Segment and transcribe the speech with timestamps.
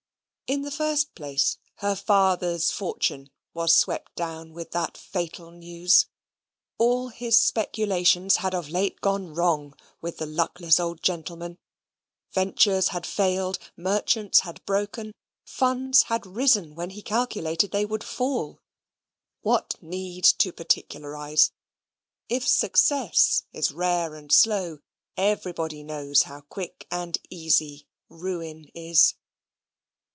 [0.53, 6.07] In the first place, her father's fortune was swept down with that fatal news.
[6.77, 11.57] All his speculations had of late gone wrong with the luckless old gentleman.
[12.33, 15.13] Ventures had failed; merchants had broken;
[15.45, 18.59] funds had risen when he calculated they would fall.
[19.43, 21.53] What need to particularize?
[22.27, 24.79] If success is rare and slow,
[25.15, 29.13] everybody knows how quick and easy ruin is.